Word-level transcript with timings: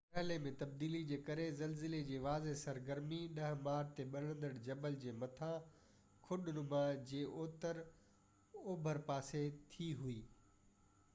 مرحلي 0.05 0.35
۾ 0.43 0.51
تبديلي 0.59 0.99
جي 1.09 1.17
ڪري 1.25 1.43
زلزلي 1.57 1.97
جي 2.11 2.15
واضع 2.27 2.53
سرگرمي 2.61 3.19
10 3.41 3.59
مارچ 3.67 3.91
تي 3.99 4.05
ٻرندڙ 4.15 4.49
جبل 4.67 4.97
جي 5.03 5.13
مٿانهن 5.23 5.99
کڏ 6.29 6.49
نما 6.55 6.79
جي 7.11 7.19
اتر 7.43 7.83
اوڀر 8.63 9.01
پاسي 9.11 9.43
ٿي 9.75 9.91
هوئي 10.01 10.19